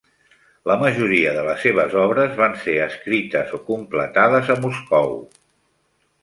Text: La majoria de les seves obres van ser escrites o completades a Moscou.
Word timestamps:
La 0.69 0.77
majoria 0.83 1.33
de 1.35 1.43
les 1.47 1.59
seves 1.65 1.93
obres 2.03 2.33
van 2.39 2.55
ser 2.63 2.77
escrites 2.87 3.53
o 3.59 3.61
completades 3.69 4.51
a 4.55 4.57
Moscou. 4.65 5.15